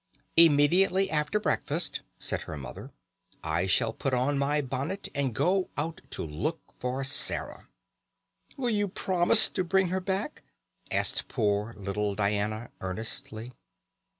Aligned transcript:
"Immediately 0.35 1.11
after 1.11 1.39
breakfast," 1.39 2.01
said 2.17 2.41
her 2.41 2.57
mother, 2.57 2.91
"I 3.43 3.67
shall 3.67 3.93
put 3.93 4.15
on 4.15 4.35
my 4.35 4.59
bonnet 4.59 5.09
and 5.13 5.35
go 5.35 5.69
out 5.77 6.01
to 6.09 6.25
look 6.25 6.59
for 6.79 7.03
Sarah." 7.03 7.67
"Will 8.57 8.71
you 8.71 8.87
promise 8.87 9.47
to 9.49 9.63
bring 9.63 9.89
her 9.89 9.99
back?" 10.01 10.41
asked 10.89 11.27
poor 11.27 11.75
little 11.77 12.15
Diana 12.15 12.71
earnestly. 12.79 13.53